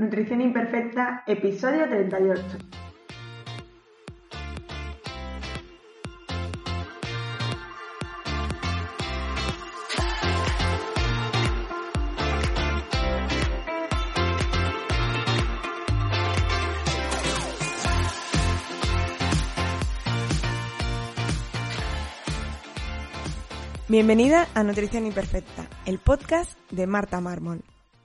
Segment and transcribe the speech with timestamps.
[0.00, 2.40] Nutrición Imperfecta, episodio 38.
[23.88, 27.64] Bienvenida a Nutrición Imperfecta, el podcast de Marta Mármol.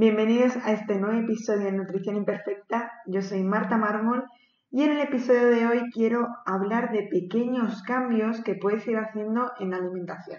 [0.00, 2.92] Bienvenidos a este nuevo episodio de Nutrición Imperfecta.
[3.06, 4.22] Yo soy Marta Mármol
[4.70, 9.50] y en el episodio de hoy quiero hablar de pequeños cambios que puedes ir haciendo
[9.58, 10.38] en la alimentación.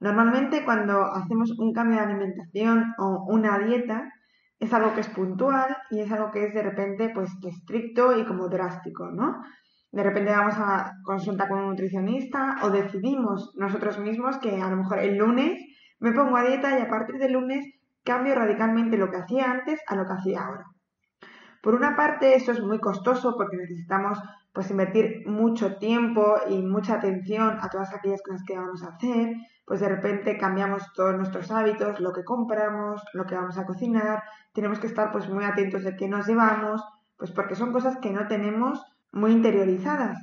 [0.00, 4.12] Normalmente cuando hacemos un cambio de alimentación o una dieta
[4.58, 8.24] es algo que es puntual y es algo que es de repente pues estricto y
[8.24, 9.40] como drástico, ¿no?
[9.92, 14.78] De repente vamos a consulta con un nutricionista o decidimos nosotros mismos que a lo
[14.78, 15.62] mejor el lunes
[16.00, 17.64] me pongo a dieta y a partir del lunes
[18.04, 20.64] cambio radicalmente lo que hacía antes a lo que hacía ahora.
[21.62, 24.18] Por una parte, eso es muy costoso porque necesitamos
[24.52, 29.34] pues invertir mucho tiempo y mucha atención a todas aquellas cosas que vamos a hacer,
[29.64, 34.22] pues de repente cambiamos todos nuestros hábitos, lo que compramos, lo que vamos a cocinar,
[34.52, 36.84] tenemos que estar pues muy atentos de qué nos llevamos,
[37.16, 40.18] pues porque son cosas que no tenemos muy interiorizadas.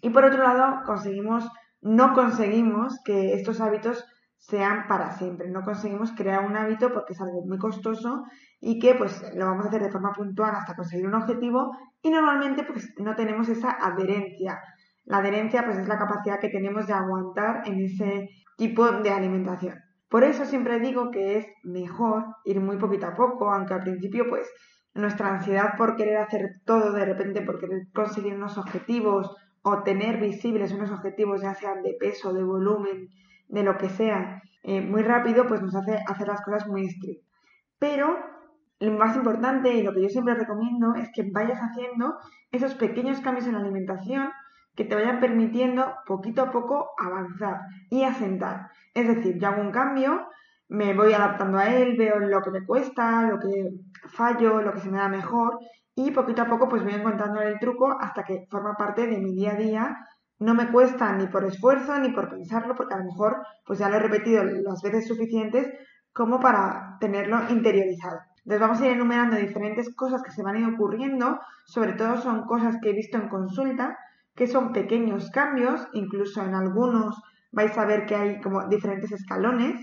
[0.00, 1.48] Y por otro lado, conseguimos,
[1.80, 4.06] no conseguimos que estos hábitos
[4.38, 5.48] sean para siempre.
[5.48, 8.24] No conseguimos crear un hábito porque es algo muy costoso
[8.60, 12.10] y que pues lo vamos a hacer de forma puntual hasta conseguir un objetivo y
[12.10, 14.60] normalmente pues no tenemos esa adherencia.
[15.04, 19.74] La adherencia pues es la capacidad que tenemos de aguantar en ese tipo de alimentación.
[20.08, 24.26] Por eso siempre digo que es mejor ir muy poquito a poco, aunque al principio
[24.28, 24.48] pues
[24.94, 30.20] nuestra ansiedad por querer hacer todo de repente, por querer conseguir unos objetivos o tener
[30.20, 33.08] visibles unos objetivos ya sean de peso, de volumen,
[33.48, 37.26] de lo que sea eh, muy rápido, pues nos hace hacer las cosas muy estrictas.
[37.78, 38.16] Pero
[38.80, 42.16] lo más importante y lo que yo siempre recomiendo es que vayas haciendo
[42.52, 44.30] esos pequeños cambios en la alimentación
[44.74, 48.70] que te vayan permitiendo poquito a poco avanzar y asentar.
[48.92, 50.28] Es decir, yo hago un cambio,
[50.68, 53.70] me voy adaptando a él, veo lo que me cuesta, lo que
[54.08, 55.58] fallo, lo que se me da mejor
[55.94, 59.34] y poquito a poco pues voy encontrando el truco hasta que forma parte de mi
[59.34, 59.96] día a día
[60.38, 63.88] no me cuesta ni por esfuerzo ni por pensarlo, porque a lo mejor pues ya
[63.88, 65.72] lo he repetido las veces suficientes
[66.12, 68.20] como para tenerlo interiorizado.
[68.38, 72.18] Entonces vamos a ir enumerando diferentes cosas que se van a ir ocurriendo, sobre todo
[72.18, 73.98] son cosas que he visto en consulta,
[74.34, 77.20] que son pequeños cambios, incluso en algunos
[77.50, 79.80] vais a ver que hay como diferentes escalones,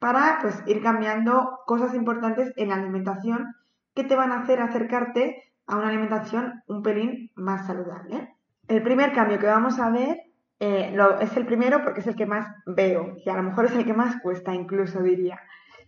[0.00, 3.54] para pues ir cambiando cosas importantes en la alimentación
[3.94, 8.34] que te van a hacer acercarte a una alimentación un pelín más saludable.
[8.66, 10.22] El primer cambio que vamos a ver
[10.58, 13.74] eh, es el primero porque es el que más veo y a lo mejor es
[13.74, 15.40] el que más cuesta incluso diría.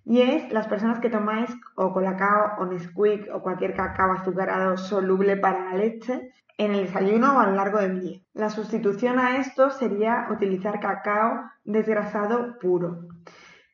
[0.05, 5.37] Y es las personas que tomáis o colacao o Nesquik o cualquier cacao azucarado soluble
[5.37, 8.21] para la leche en el desayuno o a lo largo del día.
[8.35, 13.09] La sustitución a esto sería utilizar cacao desgrasado puro.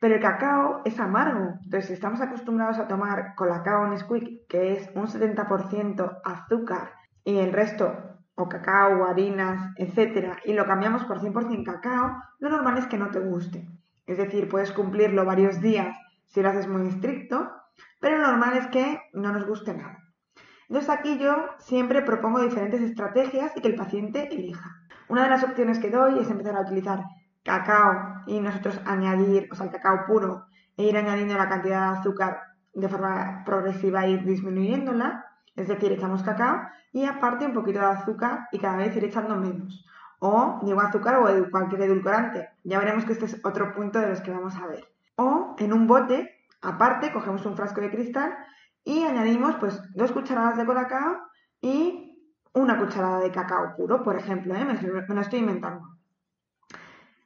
[0.00, 4.90] Pero el cacao es amargo, entonces si estamos acostumbrados a tomar colacao Nesquik, que es
[4.94, 6.92] un 70% azúcar
[7.24, 12.78] y el resto o cacao, harinas, etcétera, y lo cambiamos por 100% cacao, lo normal
[12.78, 13.68] es que no te guste.
[14.06, 15.96] Es decir, puedes cumplirlo varios días
[16.26, 17.50] si lo haces muy estricto,
[18.00, 19.98] pero lo normal es que no nos guste nada.
[20.68, 24.70] Entonces aquí yo siempre propongo diferentes estrategias y que el paciente elija.
[25.08, 27.04] Una de las opciones que doy es empezar a utilizar
[27.42, 30.46] cacao y nosotros añadir, o sea, el cacao puro
[30.76, 32.40] e ir añadiendo la cantidad de azúcar
[32.72, 35.26] de forma progresiva e ir disminuyéndola.
[35.54, 36.62] Es decir, echamos cacao
[36.92, 39.86] y aparte un poquito de azúcar y cada vez ir echando menos.
[40.18, 42.48] O digo azúcar o cualquier edulcorante.
[42.64, 44.86] Ya veremos que este es otro punto de los que vamos a ver.
[45.16, 48.36] O en un bote, aparte, cogemos un frasco de cristal
[48.84, 51.18] y añadimos pues dos cucharadas de colacao
[51.60, 52.12] y
[52.54, 54.64] una cucharada de cacao puro, por ejemplo, ¿eh?
[54.64, 54.74] me,
[55.14, 55.88] lo estoy inventando.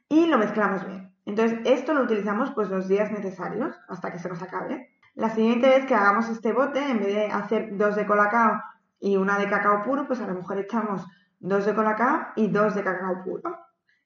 [0.09, 1.13] Y lo mezclamos bien.
[1.25, 4.96] Entonces, esto lo utilizamos pues los días necesarios hasta que se nos acabe.
[5.17, 8.61] La siguiente vez que hagamos este bote, en vez de hacer dos de colacao
[9.01, 11.07] y una de cacao puro, pues a lo mejor echamos
[11.39, 13.59] dos de colacao y dos de cacao puro.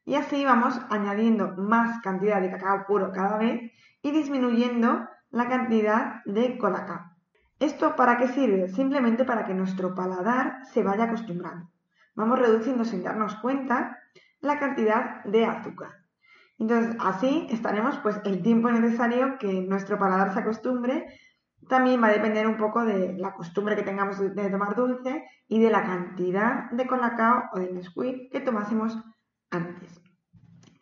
[0.05, 3.73] Y así vamos añadiendo más cantidad de cacao puro cada vez
[4.03, 7.11] y disminuyendo la cantidad de colacao.
[7.59, 8.69] ¿Esto para qué sirve?
[8.69, 11.73] Simplemente para que nuestro paladar se vaya acostumbrando.
[12.15, 13.99] Vamos reduciendo sin darnos cuenta
[14.39, 15.91] la cantidad de azúcar.
[16.61, 21.07] Entonces, así estaremos pues el tiempo necesario que nuestro paladar se acostumbre.
[21.71, 25.59] También va a depender un poco de la costumbre que tengamos de tomar dulce y
[25.59, 28.99] de la cantidad de colacao o de Nesquik que tomásemos
[29.51, 30.03] antes.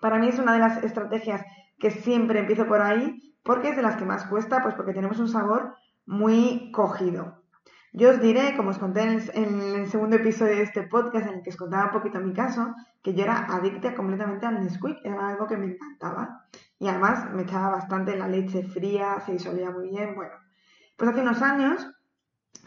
[0.01, 1.45] Para mí es una de las estrategias
[1.79, 5.21] que siempre empiezo por ahí porque es de las que más cuesta, pues porque tenemos
[5.21, 5.77] un sabor
[6.07, 7.38] muy cogido.
[7.99, 11.43] Yo os diré, como os conté en el, segundo episodio de este podcast, en el
[11.43, 12.73] que os contaba un poquito mi caso,
[13.03, 16.47] que yo era adicta completamente al Nesquik, era algo que me encantaba.
[16.79, 20.15] Y además me echaba bastante la leche fría, se disolvía muy bien.
[20.15, 20.35] Bueno,
[20.97, 21.91] pues hace unos años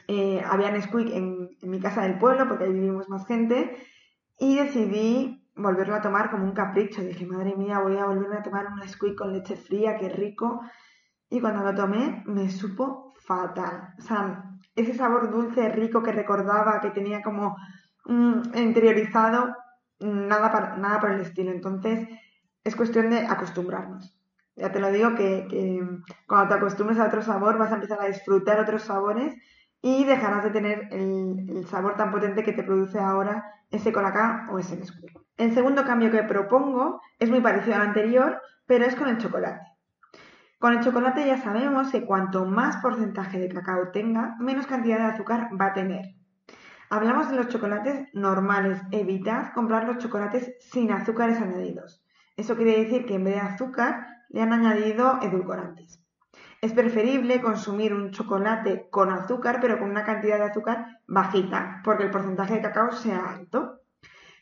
[0.09, 3.77] eh, había Nesquik en, en mi casa del pueblo, porque ahí vivimos más gente,
[4.37, 7.01] y decidí volverlo a tomar como un capricho.
[7.01, 10.59] Dije, madre mía, voy a volverme a tomar un Nesquik con leche fría, qué rico.
[11.29, 13.93] Y cuando lo tomé, me supo fatal.
[13.97, 17.57] O sea, ese sabor dulce, rico que recordaba, que tenía como
[18.05, 19.55] mm, interiorizado,
[19.99, 21.51] nada, nada por el estilo.
[21.51, 22.07] Entonces,
[22.63, 24.15] es cuestión de acostumbrarnos.
[24.55, 25.79] Ya te lo digo que,
[26.27, 29.33] cuando te acostumbres a otro sabor vas a empezar a disfrutar otros sabores
[29.81, 34.59] y dejarás de tener el, sabor tan potente que te produce ahora ese colacao o
[34.59, 35.17] ese Nesquik.
[35.37, 39.70] El segundo cambio que propongo es muy parecido al anterior, pero es con el chocolate.
[40.61, 45.05] Con el chocolate ya sabemos que cuanto más porcentaje de cacao tenga, menos cantidad de
[45.05, 46.13] azúcar va a tener.
[46.91, 48.79] Hablamos de los chocolates normales.
[48.91, 52.05] Evitad comprar los chocolates sin azúcares añadidos.
[52.37, 56.05] Eso quiere decir que en vez de azúcar le han añadido edulcorantes.
[56.61, 62.03] Es preferible consumir un chocolate con azúcar, pero con una cantidad de azúcar bajita, porque
[62.03, 63.79] el porcentaje de cacao sea alto.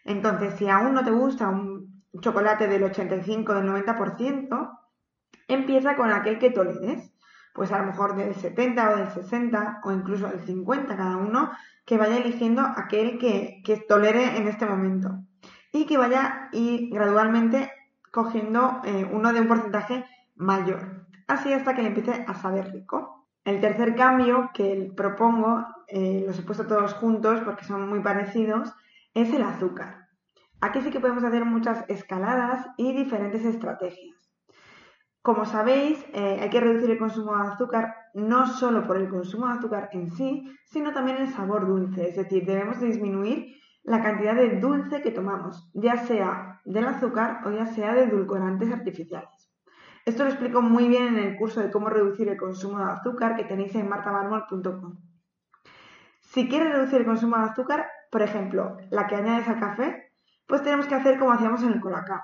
[0.03, 4.79] Entonces, si aún no te gusta un chocolate del 85 del 90%,
[5.49, 7.11] empieza con aquel que toleres.
[7.53, 11.51] Pues a lo mejor del 70 o del 60 o incluso del 50 cada uno,
[11.85, 15.19] que vaya eligiendo aquel que, tolere en este momento.
[15.73, 17.71] Y que vaya y gradualmente
[18.11, 20.05] cogiendo eh, uno de un porcentaje
[20.35, 21.05] mayor.
[21.27, 23.27] Así hasta que le empiece a saber rico.
[23.43, 28.73] El tercer cambio que propongo, eh, los he puesto todos juntos porque son muy parecidos,
[29.13, 30.07] es el azúcar.
[30.61, 34.18] Aquí sí que podemos hacer muchas escaladas y diferentes estrategias.
[35.29, 39.45] Como sabéis, eh, hay que reducir el consumo de azúcar no solo por el consumo
[39.45, 42.09] de azúcar en sí, sino también el sabor dulce.
[42.09, 47.51] Es decir, debemos disminuir la cantidad de dulce que tomamos, ya sea del azúcar o
[47.51, 49.29] ya sea de edulcorantes artificiales.
[50.03, 53.35] Esto lo explico muy bien en el curso de cómo reducir el consumo de azúcar
[53.35, 54.97] que tenéis en martabarmol.com.
[56.21, 60.11] Si quieres reducir el consumo de azúcar, por ejemplo, la que añades al café,
[60.47, 62.19] pues tenemos que hacer como hacíamos en el colacao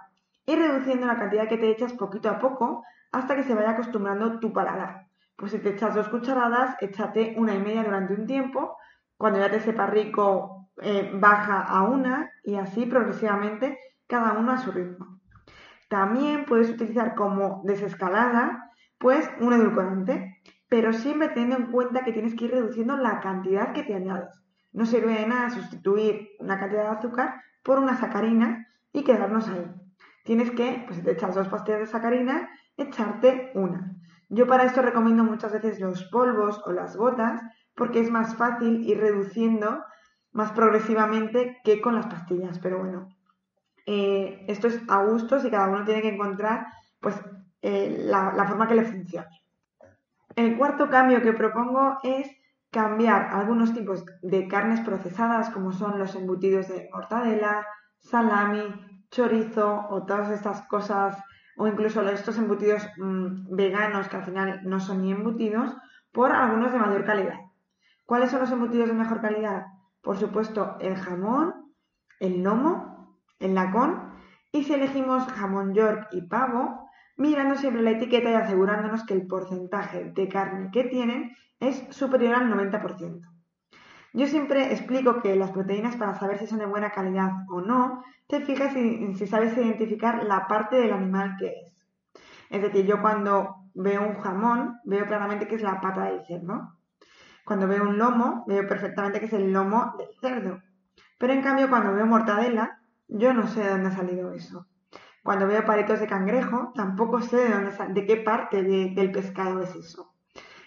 [0.45, 4.39] y reduciendo la cantidad que te echas poquito a poco hasta que se vaya acostumbrando
[4.39, 5.07] tu paladar.
[5.35, 8.77] Pues si te echas dos cucharadas, échate una y media durante un tiempo.
[9.17, 14.57] Cuando ya te sepa rico, eh, baja a una y así progresivamente cada uno a
[14.57, 15.19] su ritmo.
[15.89, 22.35] También puedes utilizar como desescalada, pues un edulcorante, pero siempre teniendo en cuenta que tienes
[22.35, 24.41] que ir reduciendo la cantidad que te añades.
[24.73, 29.84] No sirve de nada sustituir una cantidad de azúcar por una sacarina y quedarnos ahí
[30.25, 33.95] tienes que, pues te echas dos pastillas de sacarina, echarte una.
[34.27, 37.41] Yo para esto recomiendo muchas veces los polvos o las gotas
[37.75, 39.85] porque es más fácil ir reduciendo
[40.31, 42.59] más progresivamente que con las pastillas.
[42.59, 43.15] Pero bueno,
[43.85, 46.65] eh, esto es a gustos y cada uno tiene que encontrar
[46.99, 47.15] pues
[47.61, 49.27] eh, la, la forma que le funcione.
[50.35, 52.27] El cuarto cambio que propongo es
[52.71, 57.65] cambiar algunos tipos de carnes procesadas como son los embutidos de mortadela,
[57.99, 61.17] salami, chorizo o todas estas cosas,
[61.57, 65.75] o incluso estos embutidos mm, veganos que al final no son ni embutidos,
[66.11, 67.39] por algunos de mayor calidad.
[68.05, 69.65] ¿Cuáles son los embutidos de mejor calidad?
[70.01, 71.53] Por supuesto, el jamón,
[72.19, 74.13] el lomo, el lacón
[74.51, 79.27] y si elegimos jamón york y pavo, mirando siempre la etiqueta y asegurándonos que el
[79.27, 83.34] porcentaje de carne que tienen es superior al 90%.
[84.15, 88.01] Yo siempre explico que las proteínas para saber si son de buena calidad o no,
[88.27, 91.85] te fijas si, si sabes identificar la parte del animal que es.
[92.49, 96.77] Es decir, yo cuando veo un jamón, veo claramente que es la pata del cerdo.
[97.43, 100.61] Cuando veo un lomo, veo perfectamente que es el lomo del cerdo.
[101.17, 102.79] Pero en cambio, cuando veo mortadela,
[103.09, 104.65] yo no sé de dónde ha salido eso.
[105.23, 109.75] Cuando veo palitos de cangrejo, tampoco sé de, dónde, de qué parte del pescado es
[109.75, 110.13] eso.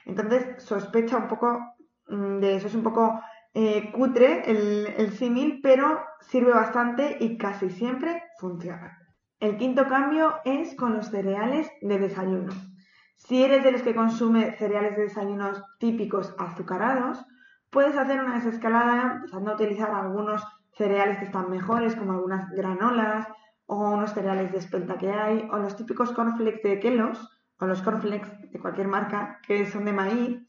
[0.04, 1.76] Entonces, sospecha un poco
[2.08, 2.66] mm, de eso.
[2.66, 3.18] Es un poco
[3.54, 8.98] eh, cutre el, símil, pero sirve bastante y casi siempre funciona.
[9.40, 12.52] El quinto cambio es con los cereales de desayuno.
[13.16, 17.24] Si eres de los que consume cereales de desayunos típicos azucarados,
[17.70, 23.26] puedes hacer una desescalada empezando a utilizar algunos cereales que están mejores, como algunas granolas
[23.66, 27.28] o unos cereales de espelta que hay, o los típicos cornflakes de Kellogg's,
[27.58, 30.48] o los cornflakes de cualquier marca que son de maíz,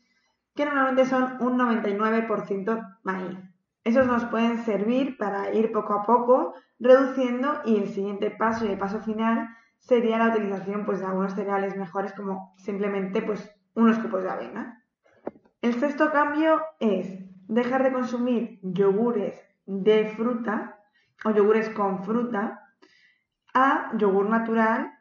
[0.60, 3.40] que normalmente son un 99% maíz.
[3.86, 8.72] Esos nos pueden servir para ir poco a poco reduciendo y el siguiente paso y
[8.72, 9.48] el paso final
[9.78, 14.84] sería la utilización pues, de algunos cereales mejores como simplemente pues, unos cupos de avena.
[15.62, 17.08] El sexto cambio es
[17.48, 20.78] dejar de consumir yogures de fruta
[21.24, 22.66] o yogures con fruta
[23.54, 24.92] a yogur natural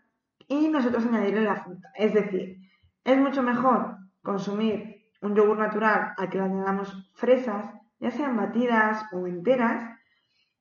[0.46, 1.90] y nosotros añadirle la fruta.
[1.96, 2.58] Es decir,
[3.02, 7.64] es mucho mejor consumir un yogur natural al que le añadamos fresas,
[7.98, 9.84] ya sean batidas o enteras,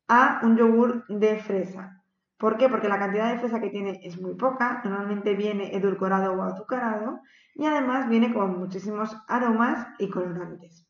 [0.08, 2.02] a un yogur de fresa.
[2.38, 2.70] ¿Por qué?
[2.70, 7.20] Porque la cantidad de fresa que tiene es muy poca, normalmente viene edulcorado o azucarado
[7.56, 10.88] y además viene con muchísimos aromas y colorantes.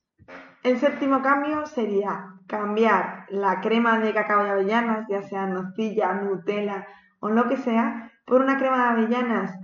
[0.64, 6.86] El séptimo cambio sería cambiar la crema de cacao y avellanas, ya sea nocilla, Nutella
[7.20, 9.58] o lo que sea, por una crema de avellanas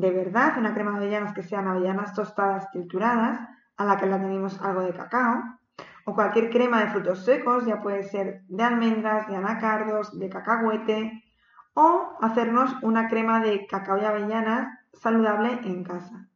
[0.00, 3.40] de verdad, una crema de avellanas que sean avellanas tostadas trituradas,
[3.76, 5.42] a la que le añadimos algo de cacao,
[6.04, 11.24] o cualquier crema de frutos secos, ya puede ser de almendras, de anacardos, de cacahuete,
[11.74, 16.28] o hacernos una crema de cacao y avellanas saludable en casa.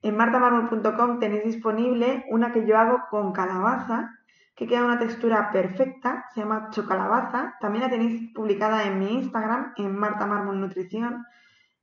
[0.00, 4.10] En martamarmol.com tenéis disponible una que yo hago con calabaza,
[4.54, 7.56] que queda una textura perfecta, se llama chocalabaza.
[7.60, 11.24] También la tenéis publicada en mi Instagram, en Marta Nutrición,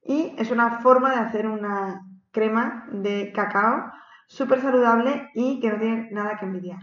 [0.04, 3.92] y es una forma de hacer una crema de cacao
[4.28, 6.80] súper saludable y que no tiene nada que envidiar.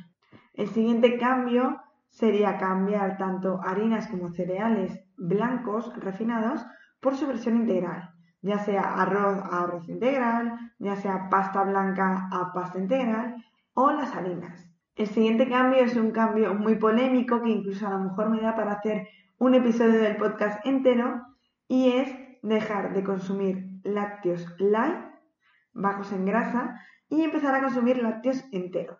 [0.55, 6.65] El siguiente cambio sería cambiar tanto harinas como cereales blancos refinados
[7.01, 8.11] por su versión integral,
[8.43, 13.37] ya sea arroz a arroz integral, ya sea pasta blanca a pasta integral
[13.75, 14.69] o las harinas.
[14.97, 18.57] El siguiente cambio es un cambio muy polémico que incluso a lo mejor me da
[18.57, 19.07] para hacer
[19.39, 21.23] un episodio del podcast entero
[21.69, 24.99] y es dejar de consumir lácteos light,
[25.73, 28.99] bajos en grasa, y empezar a consumir lácteos enteros.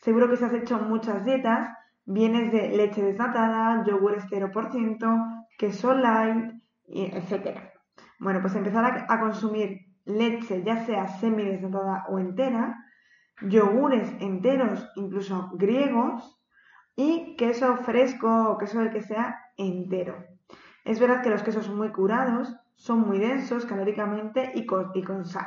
[0.00, 1.68] Seguro que si has hecho muchas dietas,
[2.04, 6.54] vienes de leche desnatada, yogur 0%, queso light,
[6.88, 7.58] etc.
[8.18, 12.84] Bueno, pues empezar a, consumir leche, ya sea semidesnatada o entera,
[13.40, 16.38] yogures enteros, incluso griegos,
[16.96, 20.24] y queso fresco o queso del que sea entero.
[20.84, 25.24] Es verdad que los quesos muy curados son muy densos calóricamente y con, y con
[25.24, 25.46] sal,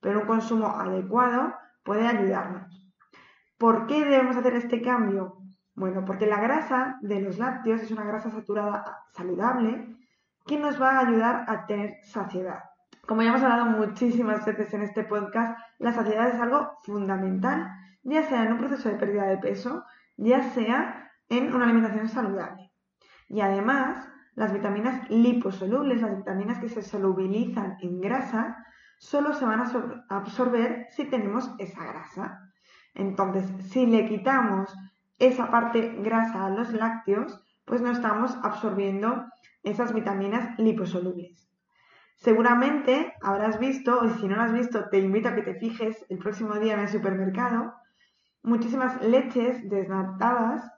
[0.00, 1.54] pero un consumo adecuado
[1.84, 2.86] puede ayudarnos.
[3.58, 5.38] ¿Por qué debemos hacer este cambio?
[5.74, 9.96] Bueno, porque la grasa de los lácteos es una grasa saturada saludable
[10.46, 12.60] que nos va a ayudar a tener saciedad.
[13.06, 17.68] Como ya hemos hablado muchísimas veces en este podcast, la saciedad es algo fundamental,
[18.02, 19.84] ya sea en un proceso de pérdida de peso,
[20.16, 22.72] ya sea en una alimentación saludable.
[23.28, 28.64] Y además, las vitaminas liposolubles, las vitaminas que se solubilizan en grasa,
[28.98, 32.52] solo se van a absorber si tenemos esa grasa.
[32.94, 34.74] Entonces, si le quitamos
[35.18, 39.24] esa parte grasa a los lácteos, pues no estamos absorbiendo
[39.62, 41.50] esas vitaminas liposolubles.
[42.16, 46.04] Seguramente habrás visto, o si no lo has visto, te invito a que te fijes
[46.08, 47.74] el próximo día en el supermercado,
[48.42, 50.70] muchísimas leches desnatadas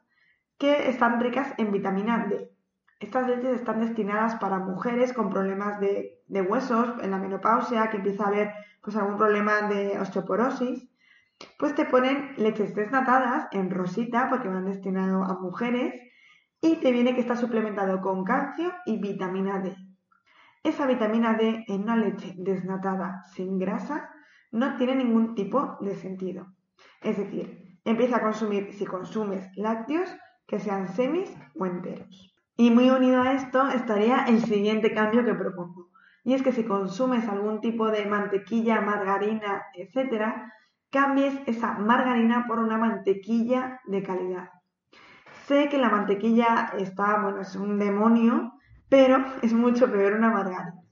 [0.59, 2.58] que están ricas en vitamina D.
[3.01, 8.25] Estas leches están destinadas para mujeres con problemas de, huesos, en la menopausia, que empieza
[8.25, 8.53] a haber
[8.83, 10.89] pues, algún problema de osteoporosis.
[11.59, 15.95] Pues te ponen leches desnatadas en rosita porque van destinadas a mujeres
[16.61, 19.77] y te viene que está suplementado con calcio y vitamina D.
[20.65, 24.11] Esa vitamina D en una leche desnatada sin grasa
[24.51, 26.49] no tiene ningún tipo de sentido.
[27.01, 30.11] Es decir, empieza a consumir, si consumes lácteos,
[30.49, 32.35] que sean semis o enteros.
[32.61, 35.91] Y muy unido a esto estaría el siguiente cambio que propongo.
[36.25, 40.53] Y es que si consumes algún tipo de mantequilla, margarina, etcétera,
[40.91, 44.51] cambies esa margarina por una mantequilla de calidad.
[45.47, 48.55] Sé que la mantequilla está, bueno, es un demonio,
[48.89, 50.83] pero es mucho peor una margarina.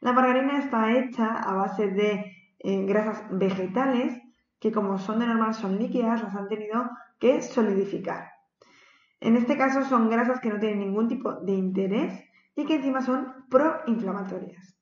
[0.00, 4.16] La margarina está hecha a base de eh, grasas vegetales
[4.60, 8.35] que como son de normal son líquidas, las han tenido que solidificar.
[9.20, 12.22] En este caso son grasas que no tienen ningún tipo de interés
[12.54, 14.76] y que encima son proinflamatorias.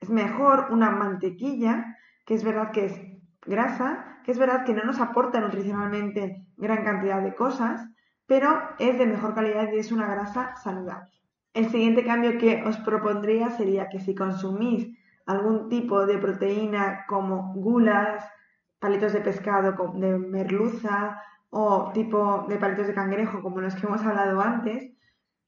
[0.00, 3.00] Es mejor una mantequilla, que es verdad que es
[3.42, 7.88] grasa, que es verdad que no nos aporta nutricionalmente gran cantidad de cosas,
[8.26, 11.10] pero es de mejor calidad y es una grasa saludable.
[11.54, 14.88] El siguiente cambio que os propondría sería que si consumís
[15.26, 18.24] algún tipo de proteína como gulas,
[18.78, 21.20] palitos de pescado de merluza
[21.58, 24.92] o tipo de palitos de cangrejo como los que hemos hablado antes,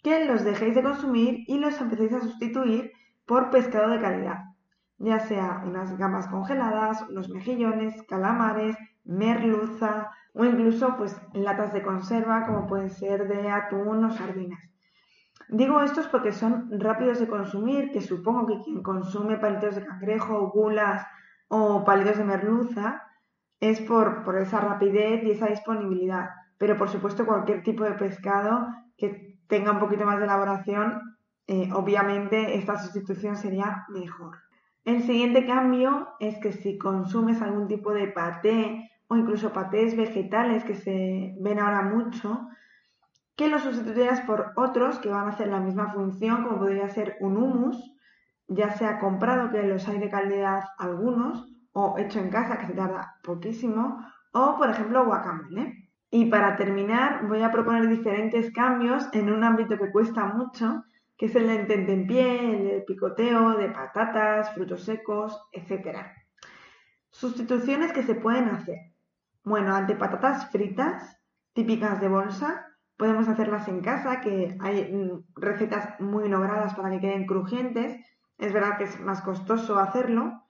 [0.02, 2.92] que los dejéis de consumir y los empecéis a sustituir
[3.26, 4.38] por pescado de calidad,
[4.96, 8.74] ya sea unas gambas congeladas, unos mejillones, calamares,
[9.04, 14.62] merluza o incluso pues latas de conserva como pueden ser de atún o sardinas.
[15.50, 20.50] Digo estos porque son rápidos de consumir, que supongo que quien consume palitos de cangrejo,
[20.52, 21.06] gulas
[21.48, 23.07] o palitos de merluza
[23.60, 26.30] es por, esa rapidez y esa disponibilidad.
[26.58, 31.70] Pero por supuesto cualquier tipo de pescado que tenga un poquito más de elaboración, eh,
[31.72, 34.38] obviamente esta sustitución sería mejor.
[34.84, 40.64] El siguiente cambio es que si consumes algún tipo de paté o incluso patés vegetales
[40.64, 42.48] que se ven ahora mucho,
[43.36, 47.16] que los sustituyeras por otros que van a hacer la misma función, como podría ser
[47.20, 47.94] un humus,
[48.48, 51.46] ya sea comprado, que los hay de calidad algunos,
[51.78, 53.82] o hecho en casa, que se tarda poquísimo,
[54.32, 55.90] o por ejemplo guacamole.
[56.10, 60.84] Y para terminar, voy a proponer diferentes cambios en un ámbito que cuesta mucho,
[61.16, 65.98] que es el del pie, el picoteo de patatas, frutos secos, etc.
[67.10, 68.78] Sustituciones que se pueden hacer.
[69.44, 71.20] Bueno, ante patatas fritas,
[71.52, 76.98] típicas de bolsa, Podemos hacerlas en casa, que hay mm, recetas muy logradas para que
[76.98, 77.96] queden crujientes.
[78.38, 80.42] Es verdad que es más costoso hacerlo,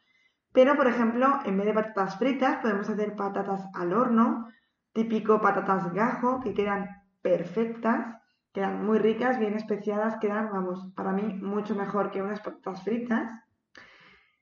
[0.52, 4.48] pero por ejemplo, en vez de patatas fritas, podemos hacer patatas al horno,
[4.92, 6.88] típico patatas gajo, que quedan
[7.22, 8.16] perfectas,
[8.52, 13.30] quedan muy ricas, bien especiadas, quedan, vamos, para mí mucho mejor que unas patatas fritas.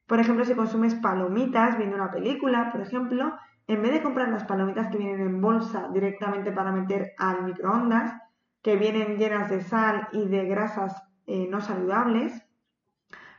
[0.07, 4.45] Por ejemplo, si consumes palomitas viendo una película, por ejemplo, en vez de comprar las
[4.45, 8.15] palomitas que vienen en bolsa directamente para meter al microondas,
[8.63, 12.47] que vienen llenas de sal y de grasas eh, no saludables,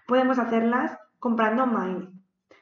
[0.06, 2.17] podemos hacerlas comprando maíz.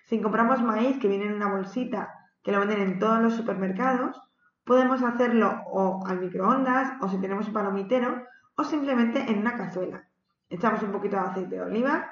[0.06, 2.14] Si compramos maíz que viene en una bolsita
[2.44, 4.22] que lo venden en todos los supermercados,
[4.64, 8.24] podemos hacerlo o al microondas o si tenemos un palomitero
[8.56, 10.08] o simplemente en una cazuela.
[10.50, 12.10] Echamos un poquito de aceite de oliva,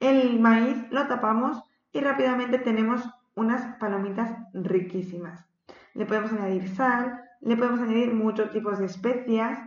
[0.00, 5.46] el maíz lo tapamos y rápidamente tenemos unas palomitas riquísimas.
[5.94, 9.58] Le podemos añadir sal, le podemos añadir muchos tipos de especias.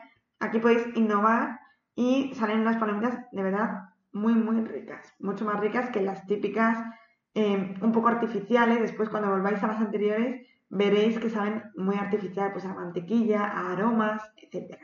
[0.41, 1.59] Aquí podéis innovar
[1.95, 5.13] y salen unas palomitas de verdad muy, muy ricas.
[5.19, 6.77] Mucho más ricas que las típicas
[7.33, 8.81] eh, un poco artificiales.
[8.81, 13.71] Después cuando volváis a las anteriores veréis que saben muy artificial, pues a mantequilla, a
[13.71, 14.77] aromas, etc.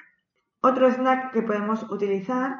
[0.61, 2.57] Otro snack que podemos utilizar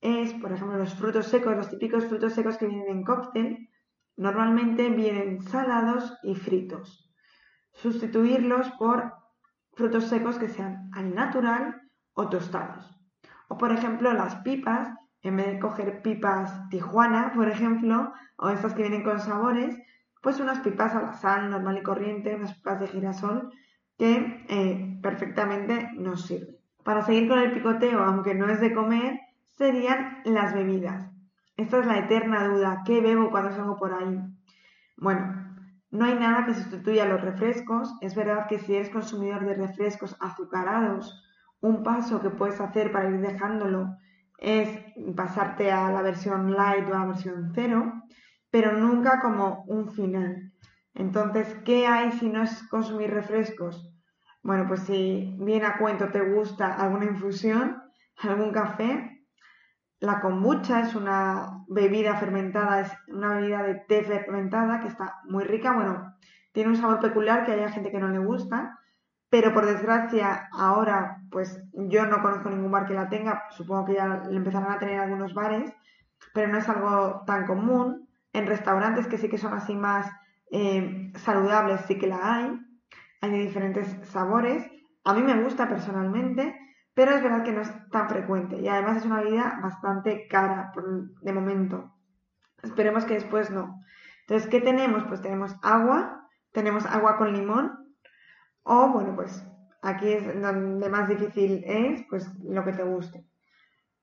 [0.00, 3.68] es, por ejemplo, los frutos secos, los típicos frutos secos que vienen en cóctel,
[4.16, 7.10] Normalmente vienen salados y fritos.
[7.72, 9.14] Sustituirlos por
[9.72, 11.80] frutos secos que sean al natural
[12.12, 12.94] o tostados.
[13.48, 14.90] O por ejemplo las pipas,
[15.22, 19.78] en vez de coger pipas Tijuana, por ejemplo, o estas que vienen con sabores,
[20.20, 23.50] pues unas pipas a la sal normal y corriente, unas pipas de girasol
[23.98, 26.56] que eh, perfectamente nos sirven.
[26.84, 29.20] Para seguir con el picoteo, aunque no es de comer,
[29.56, 31.08] serían las bebidas.
[31.56, 32.82] Esta es la eterna duda.
[32.84, 34.20] ¿Qué bebo cuando salgo por ahí?
[34.96, 35.42] Bueno,
[35.90, 37.94] no hay nada que sustituya a los refrescos.
[38.00, 41.22] Es verdad que si eres consumidor de refrescos azucarados,
[41.60, 43.96] un paso que puedes hacer para ir dejándolo
[44.42, 44.68] es
[45.14, 47.92] pasarte a la versión light o a la versión cero,
[48.50, 50.52] pero nunca como un final.
[50.94, 53.88] Entonces, ¿qué hay si no es consumir refrescos?
[54.42, 57.80] Bueno, pues si bien a cuento te gusta alguna infusión,
[58.18, 59.24] algún café,
[60.00, 65.44] la kombucha es una bebida fermentada, es una bebida de té fermentada que está muy
[65.44, 65.72] rica.
[65.72, 66.16] Bueno,
[66.50, 68.80] tiene un sabor peculiar que hay gente que no le gusta,
[69.30, 73.94] pero por desgracia ahora pues yo no conozco ningún bar que la tenga, supongo que
[73.94, 75.72] ya le empezarán a tener algunos bares,
[76.32, 78.08] pero no es algo tan común.
[78.32, 80.10] En restaurantes que sí que son así más
[80.50, 82.60] eh, saludables sí que la hay,
[83.20, 84.70] hay de diferentes sabores.
[85.04, 86.56] A mí me gusta personalmente,
[86.94, 90.72] pero es verdad que no es tan frecuente y además es una bebida bastante cara
[91.22, 91.94] de momento.
[92.62, 93.80] Esperemos que después no.
[94.20, 95.04] Entonces, ¿qué tenemos?
[95.04, 97.96] Pues tenemos agua, tenemos agua con limón
[98.62, 99.44] o, bueno, pues
[99.82, 103.24] aquí es donde más difícil es, pues lo que te guste.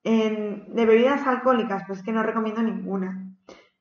[0.04, 3.26] En, de bebidas alcohólicas, pues que no recomiendo ninguna.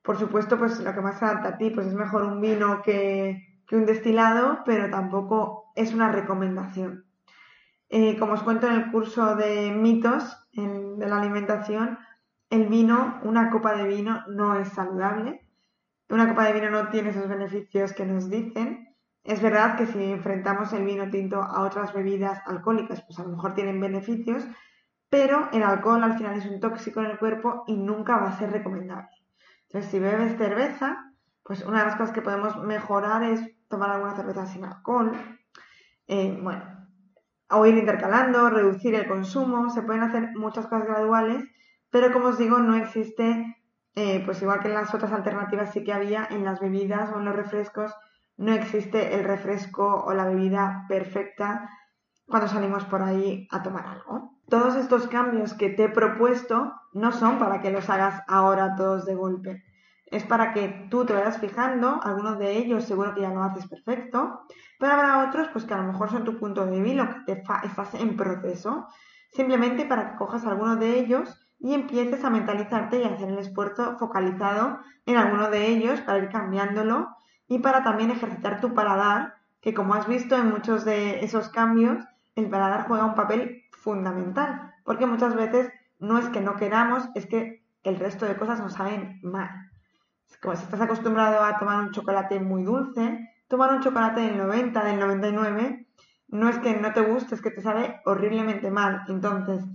[0.01, 2.81] Por supuesto, pues lo que más se adapta a ti, pues es mejor un vino
[2.81, 7.05] que, que un destilado, pero tampoco es una recomendación.
[7.89, 11.97] Eh, como os cuento en el curso de mitos de la alimentación,
[12.49, 15.45] el vino, una copa de vino no es saludable.
[16.09, 18.88] Una copa de vino no tiene esos beneficios que nos dicen.
[19.23, 23.29] Es verdad que si enfrentamos el vino tinto a otras bebidas alcohólicas, pues a lo
[23.29, 24.47] mejor tienen beneficios,
[25.09, 28.37] pero el alcohol al final es un tóxico en el cuerpo y nunca va a
[28.37, 29.09] ser recomendable.
[29.63, 34.15] Entonces, si bebes cerveza, pues una de las cosas que podemos mejorar es tomar alguna
[34.15, 35.11] cerveza sin alcohol.
[36.07, 36.63] Eh, bueno,
[37.49, 41.43] o ir intercalando, reducir el consumo, se pueden hacer muchas cosas graduales,
[41.89, 43.57] pero como os digo, no existe,
[43.95, 47.19] eh, pues igual que en las otras alternativas sí que había, en las bebidas o
[47.19, 47.93] en los refrescos,
[48.39, 51.69] no existe el refresco o la bebida perfecta
[52.25, 54.39] cuando salimos por ahí a tomar algo.
[54.47, 59.05] Todos estos cambios que te he propuesto no son para que los hagas ahora todos
[59.05, 59.63] de golpe.
[60.05, 63.67] Es para que tú te vayas fijando, algunos de ellos seguro que ya lo haces
[63.67, 64.41] perfecto,
[64.79, 67.43] pero habrá otros pues que a lo mejor son tu punto débil o que te
[67.65, 68.87] estás en proceso,
[69.33, 73.37] simplemente para que cojas alguno de ellos y empieces a mentalizarte y a hacer el
[73.37, 77.18] esfuerzo focalizado en alguno de ellos para ir cambiándolo
[77.49, 82.05] y para también ejercitar tu paladar, que como has visto en muchos de esos cambios,
[82.35, 87.25] el paladar juega un papel fundamental, porque muchas veces no es que no queramos, es
[87.25, 89.49] que el resto de cosas nos saben mal.
[90.41, 94.83] Como si estás acostumbrado a tomar un chocolate muy dulce, tomar un chocolate del 90,
[94.83, 95.87] del 99,
[96.27, 99.01] no es que no te guste, es que te sabe horriblemente mal.
[99.07, 99.65] Entonces,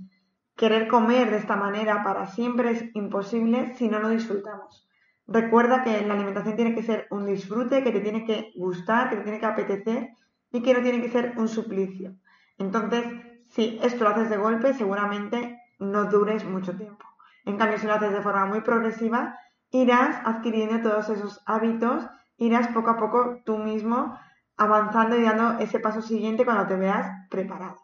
[0.54, 4.88] querer comer de esta manera para siempre es imposible si no lo disfrutamos.
[5.26, 9.16] Recuerda que la alimentación tiene que ser un disfrute, que te tiene que gustar, que
[9.16, 10.10] te tiene que apetecer
[10.50, 12.14] y que no tiene que ser un suplicio.
[12.58, 13.04] Entonces,
[13.48, 17.04] si esto lo haces de golpe, seguramente no dures mucho tiempo.
[17.44, 19.38] En cambio, si lo haces de forma muy progresiva,
[19.70, 24.18] irás adquiriendo todos esos hábitos irás poco a poco tú mismo
[24.56, 27.76] avanzando y dando ese paso siguiente cuando te veas preparado.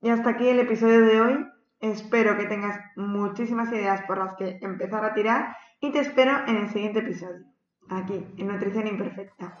[0.00, 1.46] Y hasta aquí el episodio de hoy.
[1.80, 6.56] Espero que tengas muchísimas ideas por las que empezar a tirar y te espero en
[6.56, 7.46] el siguiente episodio,
[7.88, 9.58] aquí, en Nutrición Imperfecta.